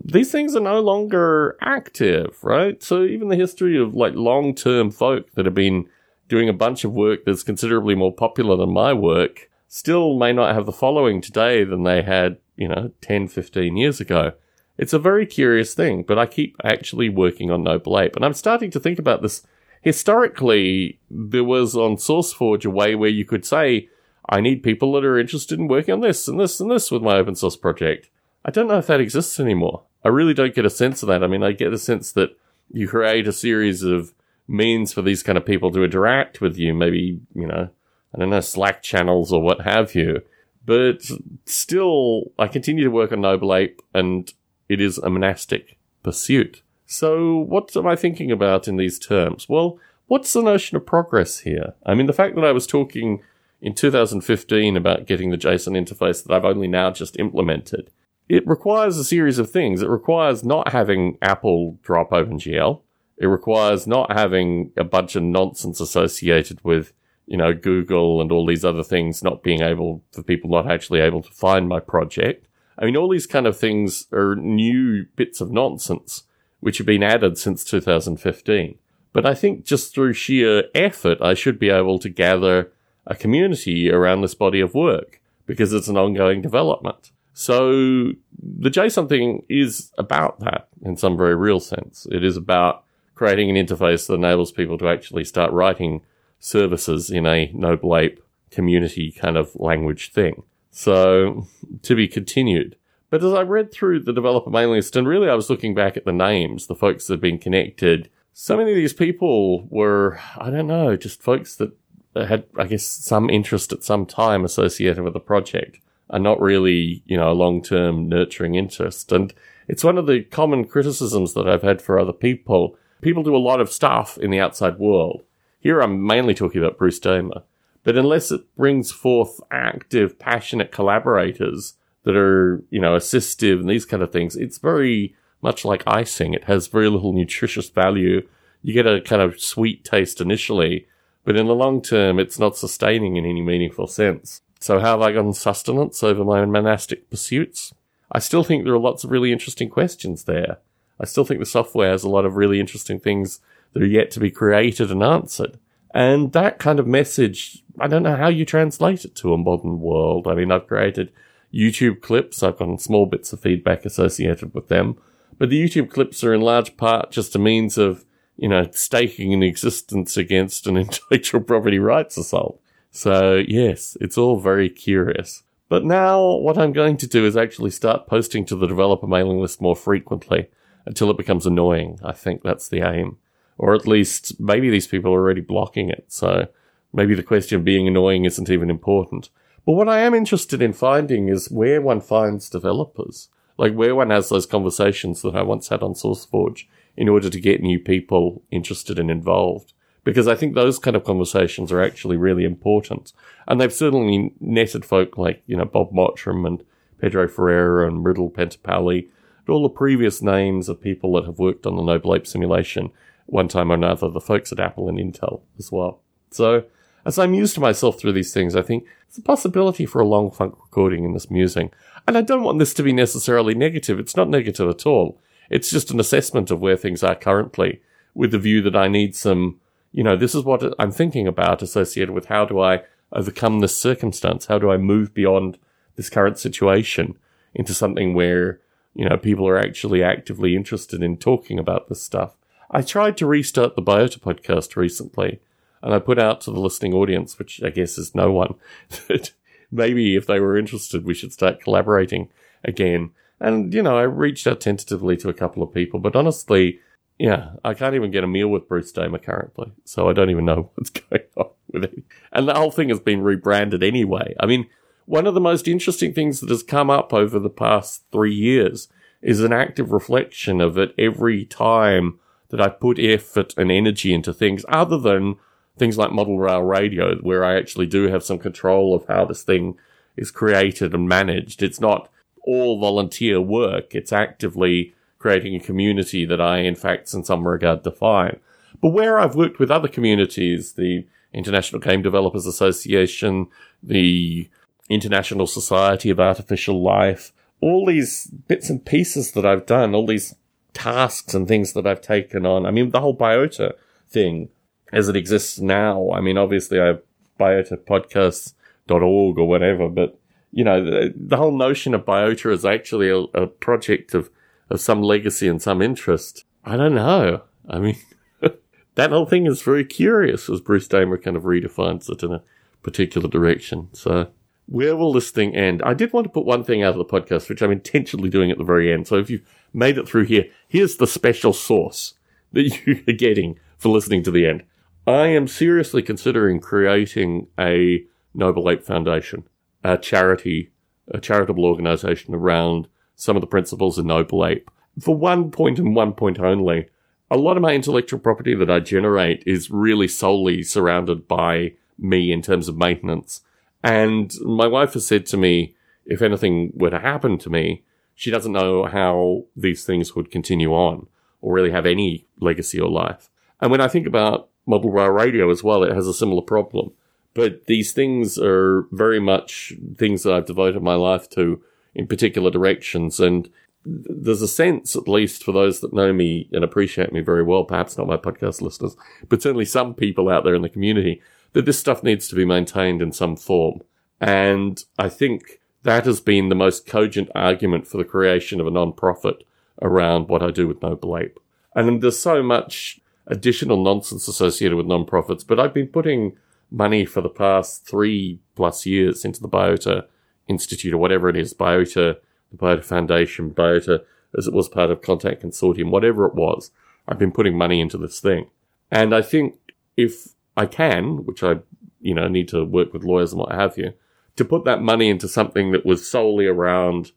these 0.03 0.33
things 0.33 0.57
are 0.57 0.61
no 0.61 0.81
longer 0.81 1.59
active, 1.61 2.43
right? 2.43 2.83
So 2.83 3.05
even 3.05 3.29
the 3.29 3.37
history 3.37 3.77
of 3.77 3.95
like 3.95 4.15
long 4.15 4.55
term 4.55 4.91
folk 4.91 5.33
that 5.33 5.45
have 5.45 5.55
been 5.55 5.87
doing 6.31 6.49
a 6.49 6.55
bunch 6.55 6.85
of 6.85 6.95
work 6.95 7.27
that's 7.27 7.43
considerably 7.43 7.95
more 7.95 8.15
popular 8.15 8.57
than 8.57 8.73
my 8.73 8.95
work 8.95 9.51
still 9.69 10.17
may 10.17 10.33
not 10.33 10.55
have 10.55 10.65
the 10.65 10.73
following 10.73 11.21
today 11.21 11.63
than 11.63 11.83
they 11.83 12.01
had, 12.01 12.39
you 12.57 12.69
know, 12.69 12.93
10, 13.01 13.29
15 13.29 13.77
years 13.77 14.01
ago. 14.01 14.33
It's 14.79 14.93
a 14.93 14.99
very 14.99 15.27
curious 15.27 15.75
thing, 15.75 16.03
but 16.03 16.19
I 16.19 16.27
keep 16.27 16.57
actually 16.63 17.09
working 17.09 17.51
on 17.51 17.63
Noble 17.63 17.99
Ape. 17.99 18.17
And 18.17 18.25
I'm 18.25 18.35
starting 18.35 18.71
to 18.73 18.81
think 18.81 18.99
about 18.99 19.23
this. 19.23 19.47
Historically, 19.81 20.99
there 21.11 21.45
was 21.45 21.77
on 21.77 21.97
SourceForge 21.97 22.67
a 22.67 22.71
way 22.71 22.95
where 22.95 23.11
you 23.11 23.25
could 23.25 23.45
say, 23.45 23.89
I 24.29 24.41
need 24.41 24.63
people 24.63 24.93
that 24.93 25.05
are 25.05 25.19
interested 25.19 25.59
in 25.59 25.69
working 25.69 25.95
on 25.95 26.01
this 26.01 26.27
and 26.29 26.39
this 26.39 26.61
and 26.61 26.71
this 26.71 26.91
with 26.91 27.03
my 27.03 27.17
open 27.17 27.37
source 27.37 27.57
project. 27.57 28.11
I 28.45 28.51
don't 28.51 28.69
know 28.69 28.79
if 28.79 28.89
that 28.89 29.01
exists 29.01 29.41
anymore. 29.41 29.85
I 30.05 30.09
really 30.09 30.35
don't 30.35 30.55
get 30.55 30.67
a 30.67 30.71
sense 30.71 31.03
of 31.03 31.09
that. 31.09 31.23
I 31.23 31.27
mean, 31.27 31.43
I 31.43 31.53
get 31.53 31.73
a 31.73 31.79
sense 31.79 32.13
that 32.13 32.37
you 32.71 32.89
create 32.89 33.27
a 33.27 33.33
series 33.33 33.83
of 33.83 34.13
means 34.49 34.93
for 34.93 35.03
these 35.03 35.23
kind 35.23 35.39
of 35.39 35.47
people 35.47 35.71
to 35.73 35.85
interact 35.85 36.41
with 36.41 36.57
you. 36.57 36.75
Maybe, 36.75 37.21
you 37.35 37.47
know, 37.47 37.69
I 38.15 38.19
don't 38.19 38.31
know, 38.31 38.41
Slack 38.41 38.83
channels 38.83 39.33
or 39.33 39.43
what 39.43 39.63
have 39.63 39.95
you. 39.95 40.23
But 40.67 41.03
still, 41.45 42.33
I 42.39 42.49
continue 42.49 42.85
to 42.85 42.91
work 42.91 43.13
on 43.13 43.21
Noble 43.21 43.55
Ape 43.55 43.81
and 43.95 44.33
it 44.69 44.81
is 44.81 44.99
a 44.99 45.09
monastic 45.09 45.79
pursuit. 46.03 46.63
So 46.87 47.39
what 47.39 47.75
am 47.77 47.87
I 47.87 47.97
thinking 47.97 48.31
about 48.31 48.69
in 48.69 48.77
these 48.77 48.99
terms? 48.99 49.49
Well, 49.49 49.79
what's 50.07 50.33
the 50.33 50.43
notion 50.43 50.77
of 50.77 50.85
progress 50.85 51.41
here? 51.41 51.75
I 51.85 51.95
mean, 51.95 52.07
the 52.07 52.13
fact 52.13 52.35
that 52.35 52.45
I 52.45 52.53
was 52.53 52.67
talking 52.67 53.23
in 53.61 53.75
2015 53.75 54.77
about 54.77 55.07
getting 55.07 55.31
the 55.31 55.39
JSON 55.39 55.77
interface 55.77 56.23
that 56.23 56.35
I've 56.35 56.45
only 56.45 56.69
now 56.69 56.91
just 56.91 57.19
implemented, 57.19 57.91
it 58.29 58.47
requires 58.47 58.99
a 58.99 59.05
series 59.05 59.39
of 59.39 59.51
things. 59.51 59.83
It 59.83 59.89
requires 59.89 60.45
not 60.45 60.73
having 60.73 61.17
Apple 61.23 61.79
drop 61.83 62.11
OpenGL. 62.11 62.83
It 63.19 63.27
requires 63.27 63.87
not 63.87 64.13
having 64.13 64.73
a 64.77 64.85
bunch 64.85 65.17
of 65.17 65.23
nonsense 65.23 65.81
associated 65.81 66.63
with, 66.65 66.93
you 67.27 67.37
know, 67.37 67.53
Google 67.53 68.21
and 68.21 68.31
all 68.31 68.47
these 68.47 68.65
other 68.65 68.83
things 68.83 69.23
not 69.23 69.43
being 69.43 69.63
able, 69.63 70.03
for 70.13 70.23
people 70.23 70.51
not 70.51 70.71
actually 70.71 71.01
able 71.01 71.23
to 71.23 71.31
find 71.31 71.69
my 71.69 71.81
project. 71.81 72.47
I 72.79 72.85
mean, 72.85 72.97
all 72.97 73.09
these 73.09 73.27
kind 73.27 73.47
of 73.47 73.57
things 73.57 74.07
are 74.13 74.37
new 74.37 75.07
bits 75.17 75.41
of 75.41 75.51
nonsense 75.51 76.25
which 76.61 76.79
have 76.79 76.87
been 76.87 77.03
added 77.03 77.39
since 77.39 77.65
2015. 77.65 78.79
But 79.13 79.27
I 79.27 79.35
think 79.35 79.65
just 79.65 79.95
through 79.95 80.15
sheer 80.15 80.65
effort, 80.75 81.19
I 81.21 81.35
should 81.35 81.59
be 81.59 81.71
able 81.71 81.99
to 82.01 82.09
gather 82.09 82.73
a 83.07 83.15
community 83.15 83.91
around 83.91 84.21
this 84.21 84.35
body 84.35 84.61
of 84.61 84.75
work 84.75 85.21
because 85.47 85.73
it's 85.73 85.89
an 85.89 85.97
ongoing 85.97 86.43
development. 86.43 87.13
So 87.33 88.13
the 88.37 88.71
JSON 88.71 89.09
thing 89.09 89.45
is 89.49 89.93
about 89.97 90.41
that 90.41 90.69
in 90.83 90.97
some 90.97 91.17
very 91.17 91.37
real 91.37 91.61
sense. 91.61 92.07
It 92.11 92.25
is 92.25 92.37
about 92.37 92.85
creating 93.15 93.49
an 93.49 93.67
interface 93.67 94.07
that 94.07 94.15
enables 94.15 94.53
people 94.53 94.77
to 94.79 94.89
actually 94.89 95.25
start 95.25 95.53
writing 95.53 96.03
services 96.47 97.11
in 97.11 97.27
a 97.27 97.51
Noble 97.53 97.97
Ape 97.97 98.21
community 98.51 99.11
kind 99.11 99.37
of 99.37 99.55
language 99.57 100.13
thing. 100.13 100.45
So 100.71 101.47
to 101.83 101.95
be 101.95 102.07
continued. 102.07 102.77
But 103.11 103.25
as 103.25 103.33
I 103.33 103.43
read 103.43 103.73
through 103.73 104.01
the 104.01 104.13
developer 104.13 104.51
mailing 104.51 104.77
list, 104.77 104.97
and 104.97 105.09
really 105.09 105.29
I 105.29 105.35
was 105.35 105.51
looking 105.51 105.75
back 105.75 105.97
at 105.97 106.05
the 106.05 106.13
names, 106.13 106.67
the 106.67 106.75
folks 106.75 107.07
that 107.07 107.15
have 107.15 107.21
been 107.21 107.39
connected, 107.39 108.11
so 108.33 108.57
many 108.57 108.71
of 108.71 108.77
these 108.77 108.93
people 108.93 109.67
were, 109.69 110.21
I 110.37 110.51
don't 110.51 110.67
know, 110.67 110.97
just 110.97 111.23
folks 111.23 111.57
that 111.57 111.73
had, 112.15 112.45
I 112.57 112.67
guess, 112.67 112.85
some 112.85 113.29
interest 113.29 113.73
at 113.73 113.85
some 113.85 114.07
time 114.07 114.45
associated 114.45 115.03
with 115.03 115.15
the 115.15 115.21
project 115.21 115.81
are 116.11 116.19
not 116.19 116.41
really, 116.41 117.03
you 117.07 117.17
know, 117.17 117.31
a 117.31 117.35
long 117.35 117.63
term 117.63 118.09
nurturing 118.09 118.55
interest. 118.55 119.13
And 119.13 119.33
it's 119.69 119.85
one 119.85 119.99
of 119.99 120.07
the 120.07 120.23
common 120.23 120.65
criticisms 120.65 121.35
that 121.35 121.49
I've 121.49 121.63
had 121.63 121.83
for 121.83 121.99
other 121.99 122.13
people 122.13 122.77
People 123.03 123.23
do 123.23 123.37
a 123.37 123.39
lot 123.39 123.61
of 123.61 123.73
stuff 123.73 124.17
in 124.19 124.31
the 124.31 124.41
outside 124.41 124.79
world. 124.79 125.23
Here 125.67 125.81
I'm 125.81 126.07
mainly 126.07 126.33
talking 126.33 126.63
about 126.63 126.79
Bruce 126.79 127.01
Damer. 127.01 127.43
But 127.83 127.99
unless 127.99 128.31
it 128.31 128.43
brings 128.55 128.93
forth 128.93 129.41
active, 129.51 130.17
passionate 130.17 130.71
collaborators 130.71 131.75
that 132.05 132.15
are, 132.15 132.63
you 132.71 132.81
know, 132.81 132.95
assistive 132.95 133.59
and 133.59 133.69
these 133.69 133.85
kind 133.85 134.01
of 134.01 134.13
things, 134.13 134.37
it's 134.37 134.59
very 134.59 135.17
much 135.43 135.65
like 135.65 135.83
icing. 135.85 136.35
It 136.35 136.45
has 136.45 136.69
very 136.69 136.89
little 136.89 137.13
nutritious 137.13 137.69
value. 137.69 138.25
You 138.63 138.75
get 138.75 138.87
a 138.87 139.01
kind 139.01 139.21
of 139.21 139.41
sweet 139.41 139.85
taste 139.85 140.21
initially, 140.21 140.87
but 141.25 141.35
in 141.35 141.49
the 141.49 141.55
long 141.57 141.83
term, 141.83 142.21
it's 142.21 142.39
not 142.39 142.57
sustaining 142.57 143.17
in 143.17 143.27
any 143.27 143.43
meaningful 143.43 143.89
sense. 143.89 144.43
So 144.61 144.79
how 144.79 145.01
have 145.01 145.03
I 145.03 145.11
gotten 145.11 145.33
sustenance 145.33 146.01
over 146.05 146.25
my 146.25 146.45
monastic 146.45 147.11
pursuits? 147.11 147.75
I 148.13 148.21
still 148.21 148.45
think 148.45 148.63
there 148.63 148.75
are 148.75 148.79
lots 148.79 149.03
of 149.03 149.11
really 149.11 149.33
interesting 149.33 149.69
questions 149.69 150.27
there. 150.27 150.59
I 151.01 151.07
still 151.07 151.25
think 151.25 151.41
the 151.41 151.45
software 151.45 151.91
has 151.91 152.05
a 152.05 152.09
lot 152.09 152.25
of 152.25 152.37
really 152.37 152.61
interesting 152.61 153.01
things 153.01 153.41
that 153.77 153.83
are 153.83 153.87
yet 153.87 154.11
to 154.11 154.21
be 154.21 154.31
created 154.31 154.91
and 154.91 155.03
answered. 155.03 155.59
And 155.93 156.33
that 156.33 156.59
kind 156.59 156.81
of 156.81 156.87
message, 156.87 157.63
I 157.79 157.89
don't 157.89 158.03
know 158.03 158.17
how 158.17 158.29
you 158.29 158.47
translate 158.47 159.05
it 159.05 159.15
to 159.17 159.35
a 159.35 159.39
modern 159.39 159.81
world. 159.81 160.27
I 160.27 160.35
mean, 160.35 160.51
I've 160.51 160.67
created 160.67 161.13
YouTube 161.53 162.01
clips. 162.01 162.43
I've 162.43 162.57
gotten 162.57 162.79
small 162.79 163.05
bits 163.05 163.35
of 163.35 163.41
feedback 163.41 163.85
associated 163.85 164.55
with 164.55 164.69
them. 164.69 164.97
But 165.37 165.51
the 165.51 165.63
YouTube 165.63 165.91
clips 165.91 166.25
are 166.25 166.33
in 166.33 166.41
large 166.41 166.79
part 166.79 167.11
just 167.11 167.37
a 167.37 167.39
means 167.39 167.77
of, 167.77 168.07
you 168.39 168.49
know, 168.49 168.67
staking 168.73 169.35
an 169.35 169.43
existence 169.43 170.17
against 170.17 170.67
an 170.67 170.77
intellectual 170.79 171.43
property 171.43 171.79
rights 171.79 172.17
assault. 172.17 172.59
So 172.91 173.45
yes, 173.47 173.95
it's 174.01 174.17
all 174.17 174.41
very 174.41 174.71
curious. 174.71 175.43
But 175.69 175.85
now 175.85 176.37
what 176.37 176.57
I'm 176.57 176.73
going 176.73 176.97
to 176.97 177.07
do 177.07 177.27
is 177.27 177.37
actually 177.37 177.73
start 177.73 178.07
posting 178.07 178.47
to 178.47 178.57
the 178.57 178.67
developer 178.67 179.07
mailing 179.07 179.39
list 179.39 179.61
more 179.61 179.77
frequently 179.77 180.49
until 180.87 181.11
it 181.11 181.19
becomes 181.19 181.45
annoying. 181.45 182.01
I 182.03 182.13
think 182.13 182.43
that's 182.43 182.71
the 182.71 182.81
aim. 182.81 183.19
Or 183.59 183.75
at 183.75 183.87
least 183.87 184.39
maybe 184.39 184.71
these 184.71 184.87
people 184.87 185.13
are 185.13 185.21
already 185.21 185.41
blocking 185.41 185.89
it. 185.89 186.07
So 186.09 186.49
maybe 186.93 187.15
the 187.15 187.23
question 187.23 187.59
of 187.59 187.65
being 187.65 187.89
annoying 187.89 188.25
isn't 188.25 188.51
even 188.51 188.71
important. 188.71 189.31
But 189.65 189.73
what 189.73 189.89
I 189.89 190.01
am 190.01 190.15
interested 190.15 190.63
in 190.63 190.73
finding 190.73 191.29
is 191.29 191.51
where 191.51 191.81
one 191.81 192.01
finds 192.01 192.51
developers. 192.51 193.29
Like 193.59 193.73
where 193.73 193.95
one 193.95 194.11
has 194.11 194.29
those 194.29 194.47
conversations 194.47 195.23
that 195.23 195.35
I 195.35 195.43
once 195.43 195.69
had 195.69 195.83
on 195.83 195.95
SourceForge 195.95 196.65
in 196.97 197.09
order 197.09 197.31
to 197.31 197.41
get 197.41 197.63
new 197.63 197.79
people 197.79 198.43
interested 198.51 198.99
and 198.99 199.11
involved. 199.11 199.73
Because 200.05 200.29
I 200.29 200.37
think 200.37 200.55
those 200.55 200.79
kind 200.79 200.95
of 200.95 201.05
conversations 201.05 201.73
are 201.73 201.83
actually 201.83 202.17
really 202.17 202.45
important. 202.45 203.13
And 203.49 203.61
they've 203.61 203.73
certainly 203.73 204.33
netted 204.39 204.85
folk 204.85 205.19
like, 205.19 205.43
you 205.47 205.57
know, 205.57 205.65
Bob 205.65 205.93
Mottram 205.93 206.47
and 206.47 206.63
Pedro 207.01 207.27
Ferreira 207.27 207.89
and 207.89 208.05
Mridul 208.05 208.33
Pentapalli 208.33 209.09
all 209.49 209.63
the 209.63 209.69
previous 209.69 210.23
names 210.23 210.69
of 210.69 210.81
people 210.81 211.13
that 211.15 211.25
have 211.25 211.39
worked 211.39 211.67
on 211.67 211.77
the 211.77 211.83
Noble 211.83 212.15
Ape 212.15 212.27
simulation 212.27 212.91
one 213.27 213.49
time 213.49 213.71
or 213.71 213.75
another, 213.75 214.09
the 214.09 214.21
folks 214.21 214.53
at 214.53 214.61
Apple 214.61 214.89
and 214.89 214.99
Intel 214.99 215.43
as 215.59 215.71
well. 215.71 216.01
So, 216.31 216.65
as 217.05 217.19
I'm 217.19 217.35
used 217.35 217.55
to 217.55 217.61
myself 217.61 217.99
through 217.99 218.13
these 218.13 218.33
things, 218.33 218.57
I 218.57 218.63
think 218.63 218.85
it's 219.09 219.19
a 219.19 219.23
possibility 219.23 219.87
for 219.87 220.01
a 220.01 220.07
long 220.07 220.31
funk 220.31 220.57
recording 220.61 221.05
in 221.05 221.13
this 221.13 221.31
musing. 221.31 221.71
And 222.09 222.19
I 222.19 222.21
don't 222.21 222.43
want 222.43 222.59
this 222.59 222.75
to 222.75 222.83
be 222.83 222.93
necessarily 222.93 223.55
negative. 223.55 223.99
It's 224.01 224.17
not 224.17 224.29
negative 224.29 224.69
at 224.69 224.87
all. 224.87 225.21
It's 225.49 225.71
just 225.71 225.93
an 225.93 226.01
assessment 226.01 226.51
of 226.51 226.61
where 226.61 226.77
things 226.77 227.05
are 227.05 227.15
currently 227.15 227.81
with 228.15 228.33
the 228.33 228.39
view 228.39 228.61
that 228.63 228.75
I 228.75 228.89
need 228.89 229.15
some, 229.15 229.61
you 229.93 230.03
know, 230.03 230.17
this 230.17 230.35
is 230.35 230.43
what 230.43 230.75
I'm 230.81 230.91
thinking 230.91 231.29
about 231.29 231.63
associated 231.63 232.13
with 232.13 232.27
how 232.27 232.45
do 232.45 232.61
I 232.61 232.83
overcome 233.13 233.61
this 233.61 233.77
circumstance? 233.77 234.47
How 234.47 234.59
do 234.59 234.71
I 234.71 234.77
move 234.77 235.15
beyond 235.15 235.59
this 235.95 236.11
current 236.11 236.39
situation 236.39 237.17
into 237.55 237.73
something 237.73 238.15
where 238.15 238.61
you 238.97 239.07
know, 239.07 239.19
people 239.19 239.47
are 239.47 239.59
actually 239.59 240.03
actively 240.03 240.57
interested 240.57 241.03
in 241.03 241.19
talking 241.19 241.59
about 241.59 241.89
this 241.89 242.03
stuff. 242.03 242.35
I 242.71 242.83
tried 242.83 243.17
to 243.19 243.27
restart 243.27 243.77
the 243.77 243.83
Biota 243.83 244.19
podcast 244.19 244.77
recently, 244.77 245.41
and 245.83 245.95
I 245.95 245.99
put 245.99 246.19
out 246.19 246.41
to 246.43 246.51
the 246.51 246.61
listening 246.61 246.95
audience, 246.95 247.39
which 247.39 247.63
I 247.63 247.71
guess 247.71 247.99
is 247.99 248.15
no 248.15 248.33
one, 248.33 248.55
that 249.09 249.33
maybe 249.71 250.17
if 250.17 250.27
they 250.27 250.41
were 250.41 250.57
interested, 250.57 251.05
we 251.05 251.15
should 251.15 251.33
start 251.33 251.61
collaborating 251.61 252.29
again. 252.65 253.11
And, 253.39 253.73
you 253.73 253.83
know, 253.83 253.97
I 253.97 254.03
reached 254.03 254.47
out 254.47 254.61
tentatively 254.61 255.17
to 255.19 255.29
a 255.29 255.35
couple 255.35 255.63
of 255.63 255.75
people, 255.75 256.01
but 256.01 256.17
honestly, 256.17 256.81
yeah, 257.19 257.53
I 257.65 257.75
can't 257.75 257.95
even 257.95 258.11
get 258.11 258.25
a 258.25 258.29
meal 258.29 258.49
with 258.49 258.69
Bruce 258.69 258.93
Damer 258.93 259.19
currently, 259.19 259.73
so 259.85 260.09
I 260.09 260.13
don't 260.13 260.31
even 260.31 260.45
know 260.45 260.71
what's 260.75 260.91
going 260.91 261.23
on 261.37 261.51
with 261.73 261.85
it. 261.85 262.03
And 262.33 262.49
the 262.49 262.55
whole 262.55 262.71
thing 262.71 262.89
has 262.89 263.01
been 263.01 263.23
rebranded 263.23 263.83
anyway. 263.83 264.35
I 264.41 264.47
mean, 264.47 264.67
one 265.07 265.27
of 265.27 265.35
the 265.35 265.41
most 265.41 265.69
interesting 265.69 266.13
things 266.13 266.41
that 266.41 266.51
has 266.51 266.63
come 266.63 266.91
up 266.91 267.15
over 267.15 267.39
the 267.39 267.51
past 267.51 268.05
three 268.11 268.35
years 268.35 268.89
is 269.23 269.41
an 269.41 269.53
active 269.53 269.93
reflection 269.93 270.61
of 270.61 270.77
it 270.77 270.95
every 270.99 271.45
time 271.45 272.19
that 272.57 272.65
I 272.65 272.69
put 272.69 272.99
effort 272.99 273.55
and 273.57 273.71
energy 273.71 274.15
into 274.15 274.33
things 274.33 274.65
other 274.69 274.99
than 274.99 275.37
things 275.77 275.99
like 275.99 276.13
model 276.13 276.39
rail 276.39 276.63
radio, 276.63 277.17
where 277.17 277.45
I 277.45 277.57
actually 277.57 277.87
do 277.87 278.09
have 278.09 278.25
some 278.25 278.39
control 278.39 278.95
of 278.95 279.07
how 279.07 279.27
this 279.27 279.43
thing 279.43 279.77
is 280.17 280.31
created 280.31 280.95
and 280.95 281.09
managed. 281.09 281.63
It's 281.63 281.81
not 281.81 282.09
all 282.45 282.81
volunteer 282.81 283.41
work. 283.41 283.95
It's 283.95 284.13
actively 284.13 284.95
creating 285.19 285.55
a 285.55 285.61
community 285.61 286.25
that 286.25 286.41
I, 286.41 286.59
in 286.59 286.77
fact, 286.77 287.13
in 287.13 287.25
some 287.25 287.47
regard 287.47 287.83
define. 287.83 288.41
But 288.81 288.91
where 288.91 289.19
I've 289.19 289.37
worked 289.37 289.59
with 289.59 289.71
other 289.71 289.89
communities, 289.89 290.75
the 290.75 291.07
International 291.35 291.81
Game 291.81 292.03
Developers 292.03 292.47
Association, 292.47 293.49
the 293.83 294.49
International 294.89 295.47
Society 295.47 296.09
of 296.09 296.21
Artificial 296.21 296.83
Life, 296.83 297.33
all 297.61 297.85
these 297.87 298.27
bits 298.27 298.71
and 298.71 298.85
pieces 298.85 299.33
that 299.33 299.45
I've 299.45 299.67
done, 299.67 299.95
all 299.95 300.07
these 300.07 300.35
tasks 300.77 301.33
and 301.33 301.49
things 301.49 301.73
that 301.73 301.87
I've 301.87 302.03
taken 302.03 302.45
on. 302.45 302.67
I 302.67 302.71
mean, 302.71 302.91
the 302.91 303.01
whole 303.01 303.17
biota 303.17 303.73
thing 304.09 304.51
as 304.93 305.09
it 305.09 305.17
exists 305.17 305.59
now. 305.59 306.11
I 306.13 306.21
mean, 306.21 306.37
obviously 306.37 306.79
I 306.79 306.87
have 306.87 307.03
biotapodcasts.org 307.41 309.39
or 309.39 309.49
whatever, 309.49 309.89
but 309.89 310.19
you 310.53 310.65
know, 310.65 310.85
the, 310.85 311.15
the 311.17 311.39
whole 311.39 311.57
notion 311.57 311.95
of 311.95 312.05
biota 312.05 312.53
is 312.53 312.65
actually 312.65 313.09
a, 313.09 313.17
a 313.17 313.47
project 313.47 314.15
of, 314.15 314.31
of 314.71 314.81
some 314.81 315.03
legacy 315.03 315.49
and 315.49 315.61
some 315.61 315.81
interest. 315.81 316.45
I 316.65 316.77
don't 316.77 316.95
know. 316.95 317.43
I 317.69 317.79
mean, 317.79 317.97
that 318.95 319.11
whole 319.11 319.27
thing 319.27 319.47
is 319.47 319.63
very 319.63 319.85
curious 319.85 320.51
as 320.51 320.61
Bruce 320.61 320.89
Damer 320.89 321.19
kind 321.19 321.37
of 321.37 321.45
redefines 321.45 322.11
it 322.11 322.23
in 322.23 322.33
a 322.33 322.43
particular 322.83 323.29
direction. 323.29 323.89
So 323.93 324.29
where 324.67 324.97
will 324.97 325.13
this 325.13 325.31
thing 325.31 325.55
end? 325.55 325.83
I 325.83 325.95
did 325.95 326.13
want 326.13 326.25
to 326.25 326.33
put 326.33 326.45
one 326.45 326.65
thing 326.65 326.83
out 326.83 326.97
of 326.97 326.99
the 326.99 327.05
podcast, 327.05 327.49
which 327.49 327.63
I'm 327.63 327.71
intentionally 327.71 328.29
doing 328.29 328.51
at 328.51 328.59
the 328.59 328.65
very 328.65 328.93
end. 328.93 329.07
So 329.07 329.17
if 329.17 329.31
you've 329.31 329.49
made 329.73 329.97
it 329.97 330.09
through 330.09 330.25
here, 330.25 330.47
here's 330.69 330.97
the 330.97 331.07
special 331.07 331.53
sauce 331.53 332.15
that 332.53 332.63
you 332.87 333.03
are 333.09 333.13
getting 333.13 333.59
for 333.79 333.91
listening 333.91 334.23
to 334.25 334.31
the 334.31 334.47
end. 334.47 334.65
I 335.07 335.29
am 335.29 335.47
seriously 335.47 336.03
considering 336.03 336.59
creating 336.59 337.47
a 337.59 338.05
Noble 338.35 338.69
Ape 338.69 338.83
Foundation, 338.83 339.45
a 339.85 339.97
charity, 339.97 340.73
a 341.09 341.21
charitable 341.21 341.65
organization 341.65 342.35
around 342.35 342.89
some 343.15 343.37
of 343.37 343.41
the 343.41 343.47
principles 343.47 343.99
of 343.99 344.05
Noble 344.05 344.45
Ape. 344.45 344.69
For 345.01 345.15
one 345.15 345.51
point 345.51 345.79
and 345.79 345.95
one 345.95 346.13
point 346.13 346.41
only, 346.41 346.89
a 347.31 347.37
lot 347.37 347.57
of 347.57 347.63
my 347.63 347.73
intellectual 347.73 348.19
property 348.19 348.55
that 348.55 348.71
I 348.71 348.81
generate 348.81 349.43
is 349.47 349.71
really 349.71 350.09
solely 350.09 350.63
surrounded 350.63 351.29
by 351.29 351.75
me 351.99 352.33
in 352.33 352.43
terms 352.43 352.69
of 352.69 352.77
maintenance. 352.77 353.43
And 353.87 354.33
my 354.43 354.67
wife 354.67 354.95
has 354.95 355.07
said 355.07 355.27
to 355.27 355.37
me, 355.37 355.77
if 356.05 356.21
anything 356.21 356.73
were 356.75 356.91
to 356.91 356.99
happen 356.99 357.39
to 357.39 357.49
me, 357.49 357.85
she 358.17 358.33
doesn't 358.33 358.53
know 358.53 358.87
how 358.87 359.45
these 359.55 359.85
things 359.85 360.17
would 360.17 360.29
continue 360.29 360.73
on 360.73 361.07
or 361.41 361.53
really 361.53 361.71
have 361.71 361.87
any 361.87 362.27
legacy 362.41 362.81
or 362.81 362.91
life. 362.91 363.31
And 363.61 363.71
when 363.71 363.81
I 363.81 363.87
think 363.87 364.09
about 364.09 364.49
Model 364.67 364.91
Rail 364.91 365.11
Radio 365.11 365.51
as 365.51 365.63
well, 365.63 365.85
it 365.85 365.95
has 365.95 366.09
a 366.09 366.13
similar 366.13 366.43
problem. 366.43 366.91
But 367.33 367.67
these 367.67 367.93
things 367.93 368.39
are 368.39 368.89
very 368.91 369.21
much 369.21 369.73
things 369.97 370.25
that 370.25 370.33
I've 370.33 370.47
devoted 370.47 370.83
my 370.83 370.95
life 370.95 371.31
to 371.31 371.63
in 371.95 372.09
particular 372.09 372.51
directions. 372.51 373.21
And 373.21 373.49
there's 373.85 374.43
a 374.43 374.49
sense, 374.49 374.97
at 374.97 375.07
least 375.07 375.45
for 375.45 375.53
those 375.53 375.79
that 375.79 375.93
know 375.93 376.13
me 376.13 376.49
and 376.51 376.65
appreciate 376.65 377.13
me 377.13 377.21
very 377.21 377.45
well, 377.45 377.63
perhaps 377.63 377.97
not 377.97 378.09
my 378.09 378.17
podcast 378.17 378.61
listeners, 378.61 378.97
but 379.29 379.43
certainly 379.43 379.65
some 379.65 379.95
people 379.95 380.29
out 380.29 380.43
there 380.43 380.57
in 380.57 380.63
the 380.63 380.69
community, 380.69 381.23
that 381.57 381.65
this 381.65 381.79
stuff 381.79 382.03
needs 382.03 382.29
to 382.29 382.35
be 382.35 382.45
maintained 382.45 383.01
in 383.01 383.11
some 383.11 383.35
form. 383.35 383.81
And 384.21 384.85
I 384.99 385.09
think 385.09 385.63
that 385.85 386.05
has 386.05 386.21
been 386.21 386.51
the 386.51 386.55
most 386.55 386.87
cogent 386.87 387.31
argument 387.35 387.87
for 387.87 387.97
the 387.97 388.05
creation 388.05 388.61
of 388.61 388.67
a 388.67 388.71
non-profit 388.71 389.43
around 389.81 390.29
what 390.29 390.43
I 390.43 390.51
do 390.51 390.69
with 390.69 390.83
Noble 390.83 391.17
Ape. 391.17 391.41
And 391.75 392.03
there's 392.03 392.19
so 392.19 392.43
much 392.43 393.01
additional 393.27 393.83
nonsense 393.83 394.29
associated 394.29 394.77
with 394.77 394.85
non-profits, 394.85 395.45
but 395.45 395.59
I've 395.59 395.73
been 395.73 395.87
putting 395.87 396.37
money 396.71 397.07
for 397.07 397.23
the 397.23 397.31
past 397.31 397.89
three 397.89 398.39
plus 398.55 398.85
years 398.85 399.25
into 399.25 399.41
the 399.41 399.49
Biota 399.49 400.05
Institute 400.49 400.93
or 400.93 400.99
whatever 400.99 401.31
it 401.31 401.39
is, 401.39 401.55
Biota, 401.55 402.19
the 402.53 402.59
Biota 402.59 402.85
Foundation, 402.85 403.55
Biota, 403.55 404.05
as 404.37 404.47
it 404.47 404.53
was 404.53 404.69
part 404.69 404.91
of 404.91 405.01
Contact 405.01 405.43
Consortium, 405.43 405.91
whatever 405.91 406.27
it 406.27 406.35
was. 406.35 406.71
I've 407.09 407.19
been 407.19 407.33
putting 407.33 407.57
money 407.57 407.81
into 407.81 407.97
this 407.97 408.21
thing. 408.21 408.51
And 408.91 409.15
I 409.15 409.23
think 409.23 409.55
if 409.97 410.36
I 410.57 410.67
can, 410.67 411.25
which 411.27 411.43
I, 411.43 411.57
you 412.01 412.15
know, 412.15 412.29
need 412.29 412.49
to 412.49 412.65
work 412.65 412.93
with 412.93 413.05
lawyers 413.05 413.33
and 413.33 413.41
what 413.41 413.53
have 413.53 413.77
you, 413.77 413.93
to 414.37 414.45
put 414.45 414.65
that 414.65 414.83
money 414.83 415.09
into 415.09 415.29
something 415.29 415.73
that 415.73 415.87
was 415.87 416.09
solely 416.09 416.47
around 416.47 417.13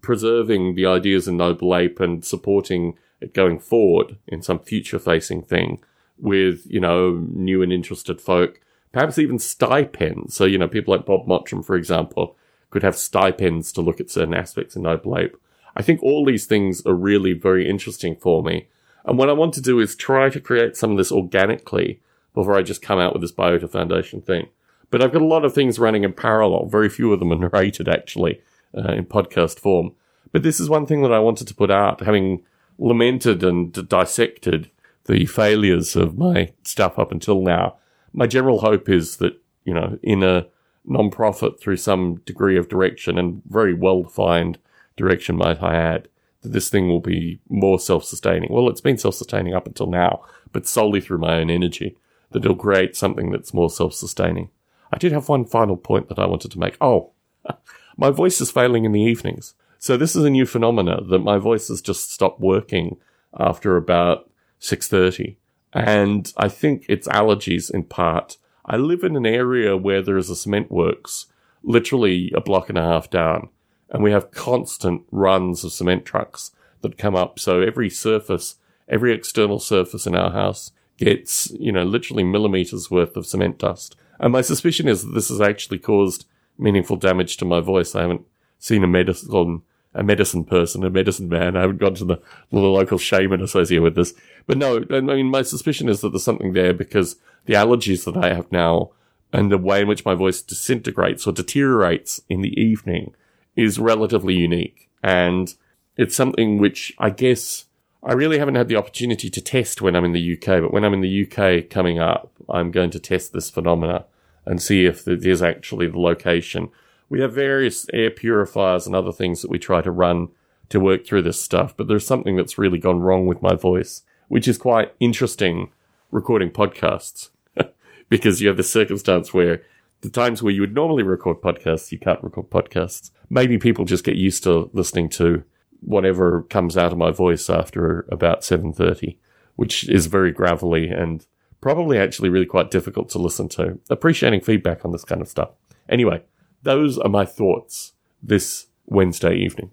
preserving 0.00 0.74
the 0.74 0.86
ideas 0.86 1.26
in 1.26 1.36
Noble 1.36 1.74
Ape 1.74 2.00
and 2.00 2.24
supporting 2.24 2.98
it 3.20 3.34
going 3.34 3.58
forward 3.58 4.16
in 4.26 4.42
some 4.42 4.58
future 4.58 4.98
facing 4.98 5.42
thing 5.42 5.82
with, 6.18 6.66
you 6.66 6.80
know, 6.80 7.26
new 7.32 7.62
and 7.62 7.72
interested 7.72 8.20
folk, 8.20 8.60
perhaps 8.92 9.18
even 9.18 9.38
stipends. 9.38 10.34
So, 10.34 10.44
you 10.44 10.58
know, 10.58 10.68
people 10.68 10.94
like 10.94 11.06
Bob 11.06 11.26
Mottram, 11.26 11.64
for 11.64 11.76
example, 11.76 12.36
could 12.70 12.82
have 12.82 12.96
stipends 12.96 13.72
to 13.72 13.80
look 13.80 14.00
at 14.00 14.10
certain 14.10 14.34
aspects 14.34 14.76
in 14.76 14.82
Noble 14.82 15.18
Ape. 15.18 15.36
I 15.74 15.82
think 15.82 16.02
all 16.02 16.24
these 16.24 16.46
things 16.46 16.84
are 16.86 16.94
really 16.94 17.32
very 17.32 17.68
interesting 17.68 18.16
for 18.16 18.42
me. 18.42 18.68
And 19.04 19.18
what 19.18 19.28
I 19.28 19.32
want 19.32 19.54
to 19.54 19.60
do 19.60 19.80
is 19.80 19.96
try 19.96 20.28
to 20.30 20.40
create 20.40 20.76
some 20.76 20.92
of 20.92 20.98
this 20.98 21.12
organically 21.12 22.00
before 22.34 22.56
I 22.56 22.62
just 22.62 22.82
come 22.82 22.98
out 22.98 23.12
with 23.12 23.22
this 23.22 23.32
Biota 23.32 23.70
Foundation 23.70 24.20
thing. 24.20 24.48
But 24.90 25.02
I've 25.02 25.12
got 25.12 25.22
a 25.22 25.26
lot 25.26 25.44
of 25.44 25.54
things 25.54 25.78
running 25.78 26.04
in 26.04 26.12
parallel. 26.12 26.66
Very 26.66 26.88
few 26.88 27.12
of 27.12 27.18
them 27.18 27.32
are 27.32 27.36
narrated 27.36 27.88
actually 27.88 28.40
uh, 28.76 28.92
in 28.92 29.06
podcast 29.06 29.58
form. 29.58 29.92
But 30.32 30.42
this 30.42 30.60
is 30.60 30.68
one 30.68 30.86
thing 30.86 31.02
that 31.02 31.12
I 31.12 31.18
wanted 31.18 31.48
to 31.48 31.54
put 31.54 31.70
out, 31.70 32.00
having 32.00 32.42
lamented 32.78 33.42
and 33.42 33.72
dissected 33.88 34.70
the 35.04 35.26
failures 35.26 35.96
of 35.96 36.16
my 36.16 36.52
stuff 36.62 36.98
up 36.98 37.12
until 37.12 37.42
now. 37.42 37.76
My 38.12 38.26
general 38.26 38.60
hope 38.60 38.88
is 38.88 39.16
that, 39.16 39.40
you 39.64 39.74
know, 39.74 39.98
in 40.02 40.22
a 40.22 40.46
non-profit 40.84 41.60
through 41.60 41.76
some 41.76 42.16
degree 42.24 42.56
of 42.56 42.68
direction 42.68 43.18
and 43.18 43.42
very 43.46 43.74
well 43.74 44.02
defined 44.02 44.58
direction, 44.96 45.36
might 45.36 45.62
I 45.62 45.76
add, 45.76 46.08
that 46.42 46.52
this 46.52 46.68
thing 46.68 46.88
will 46.88 47.00
be 47.00 47.40
more 47.48 47.78
self-sustaining. 47.78 48.52
Well, 48.52 48.68
it's 48.68 48.80
been 48.80 48.98
self-sustaining 48.98 49.54
up 49.54 49.66
until 49.66 49.86
now, 49.86 50.24
but 50.52 50.66
solely 50.66 51.00
through 51.00 51.18
my 51.18 51.36
own 51.36 51.50
energy, 51.50 51.96
that 52.32 52.44
it'll 52.44 52.56
create 52.56 52.96
something 52.96 53.30
that's 53.30 53.54
more 53.54 53.70
self-sustaining. 53.70 54.50
I 54.92 54.98
did 54.98 55.12
have 55.12 55.28
one 55.28 55.44
final 55.44 55.76
point 55.76 56.08
that 56.08 56.18
I 56.18 56.26
wanted 56.26 56.50
to 56.52 56.58
make. 56.58 56.76
Oh, 56.80 57.12
my 57.96 58.10
voice 58.10 58.40
is 58.40 58.50
failing 58.50 58.84
in 58.84 58.92
the 58.92 59.00
evenings. 59.00 59.54
So 59.78 59.96
this 59.96 60.14
is 60.14 60.24
a 60.24 60.30
new 60.30 60.46
phenomena 60.46 61.02
that 61.02 61.18
my 61.20 61.38
voice 61.38 61.68
has 61.68 61.80
just 61.80 62.12
stopped 62.12 62.40
working 62.40 62.98
after 63.38 63.76
about 63.76 64.30
6.30. 64.60 65.36
And 65.72 66.32
I 66.36 66.48
think 66.48 66.84
it's 66.88 67.08
allergies 67.08 67.70
in 67.70 67.84
part. 67.84 68.36
I 68.64 68.76
live 68.76 69.02
in 69.02 69.16
an 69.16 69.26
area 69.26 69.76
where 69.76 70.02
there 70.02 70.18
is 70.18 70.30
a 70.30 70.36
cement 70.36 70.70
works 70.70 71.26
literally 71.62 72.32
a 72.34 72.40
block 72.40 72.68
and 72.68 72.78
a 72.78 72.82
half 72.82 73.10
down. 73.10 73.48
And 73.90 74.02
we 74.02 74.12
have 74.12 74.30
constant 74.30 75.02
runs 75.10 75.64
of 75.64 75.72
cement 75.72 76.04
trucks 76.04 76.52
that 76.80 76.98
come 76.98 77.14
up. 77.14 77.38
So 77.38 77.60
every 77.60 77.90
surface, 77.90 78.56
every 78.88 79.12
external 79.12 79.58
surface 79.58 80.06
in 80.06 80.14
our 80.14 80.30
house 80.30 80.72
gets, 81.04 81.50
you 81.58 81.72
know, 81.72 81.84
literally 81.84 82.24
millimeters 82.24 82.90
worth 82.90 83.16
of 83.16 83.26
cement 83.26 83.58
dust. 83.58 83.96
And 84.18 84.32
my 84.32 84.40
suspicion 84.40 84.88
is 84.88 85.04
that 85.04 85.12
this 85.12 85.28
has 85.28 85.40
actually 85.40 85.78
caused 85.78 86.26
meaningful 86.58 86.96
damage 86.96 87.36
to 87.38 87.44
my 87.44 87.60
voice. 87.60 87.94
I 87.94 88.02
haven't 88.02 88.26
seen 88.58 88.84
a 88.84 88.88
medical 88.88 89.62
a 89.94 90.02
medicine 90.02 90.44
person, 90.44 90.84
a 90.84 90.90
medicine 90.90 91.28
man. 91.28 91.56
I 91.56 91.60
haven't 91.60 91.78
gone 91.78 91.94
to 91.96 92.04
the, 92.04 92.16
the 92.50 92.58
local 92.58 92.98
shaman 92.98 93.42
associated 93.42 93.82
with 93.82 93.94
this. 93.94 94.14
But 94.46 94.56
no, 94.56 94.82
I 94.90 95.00
mean, 95.00 95.26
my 95.26 95.42
suspicion 95.42 95.88
is 95.88 96.00
that 96.00 96.10
there's 96.10 96.24
something 96.24 96.54
there 96.54 96.72
because 96.72 97.16
the 97.44 97.54
allergies 97.54 98.04
that 98.04 98.16
I 98.16 98.32
have 98.32 98.50
now 98.50 98.92
and 99.32 99.50
the 99.50 99.58
way 99.58 99.82
in 99.82 99.88
which 99.88 100.04
my 100.04 100.14
voice 100.14 100.40
disintegrates 100.40 101.26
or 101.26 101.32
deteriorates 101.32 102.20
in 102.28 102.40
the 102.40 102.58
evening 102.58 103.14
is 103.56 103.78
relatively 103.78 104.34
unique. 104.34 104.88
And 105.02 105.54
it's 105.96 106.16
something 106.16 106.58
which 106.58 106.94
I 106.98 107.10
guess 107.10 107.66
I 108.04 108.12
really 108.12 108.38
haven't 108.38 108.56
had 108.56 108.68
the 108.68 108.76
opportunity 108.76 109.30
to 109.30 109.40
test 109.40 109.80
when 109.80 109.94
I'm 109.94 110.04
in 110.04 110.12
the 110.12 110.32
UK, 110.36 110.60
but 110.60 110.72
when 110.72 110.84
I'm 110.84 110.94
in 110.94 111.02
the 111.02 111.26
UK 111.26 111.70
coming 111.70 111.98
up, 111.98 112.32
I'm 112.48 112.70
going 112.70 112.90
to 112.90 112.98
test 112.98 113.32
this 113.32 113.50
phenomena 113.50 114.06
and 114.44 114.60
see 114.60 114.86
if 114.86 115.06
it 115.06 115.24
is 115.24 115.42
actually 115.42 115.86
the 115.86 116.00
location 116.00 116.70
we 117.12 117.20
have 117.20 117.34
various 117.34 117.86
air 117.92 118.10
purifiers 118.10 118.86
and 118.86 118.96
other 118.96 119.12
things 119.12 119.42
that 119.42 119.50
we 119.50 119.58
try 119.58 119.82
to 119.82 119.90
run 119.90 120.28
to 120.70 120.80
work 120.80 121.04
through 121.04 121.20
this 121.20 121.38
stuff, 121.38 121.76
but 121.76 121.86
there's 121.86 122.06
something 122.06 122.36
that's 122.36 122.56
really 122.56 122.78
gone 122.78 123.00
wrong 123.00 123.26
with 123.26 123.42
my 123.42 123.54
voice, 123.54 124.00
which 124.28 124.48
is 124.48 124.56
quite 124.56 124.94
interesting 124.98 125.70
recording 126.10 126.50
podcasts 126.50 127.28
because 128.08 128.40
you 128.40 128.48
have 128.48 128.56
the 128.56 128.62
circumstance 128.62 129.34
where 129.34 129.60
the 130.00 130.08
times 130.08 130.42
where 130.42 130.54
you 130.54 130.62
would 130.62 130.74
normally 130.74 131.02
record 131.02 131.42
podcasts, 131.42 131.92
you 131.92 131.98
can't 131.98 132.24
record 132.24 132.48
podcasts. 132.48 133.10
Maybe 133.28 133.58
people 133.58 133.84
just 133.84 134.04
get 134.04 134.16
used 134.16 134.42
to 134.44 134.70
listening 134.72 135.10
to 135.10 135.44
whatever 135.82 136.42
comes 136.42 136.76
out 136.76 136.92
of 136.92 136.98
my 136.98 137.10
voice 137.10 137.50
after 137.50 138.06
about 138.10 138.40
7.30, 138.40 139.16
which 139.56 139.88
is 139.88 140.06
very 140.06 140.32
gravelly 140.32 140.88
and 140.88 141.26
probably 141.60 141.98
actually 141.98 142.28
really 142.28 142.46
quite 142.46 142.70
difficult 142.70 143.08
to 143.10 143.18
listen 143.18 143.48
to. 143.48 143.78
Appreciating 143.90 144.40
feedback 144.40 144.84
on 144.84 144.92
this 144.92 145.04
kind 145.04 145.20
of 145.20 145.28
stuff. 145.28 145.50
Anyway, 145.88 146.22
those 146.62 146.98
are 146.98 147.08
my 147.08 147.24
thoughts 147.24 147.92
this 148.22 148.66
Wednesday 148.86 149.34
evening. 149.34 149.70